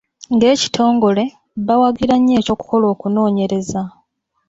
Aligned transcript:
Ng’ekitongole, 0.33 1.23
bawagira 1.67 2.15
nnyo 2.17 2.33
eky’okukola 2.39 2.85
okunoonyereza. 2.93 3.81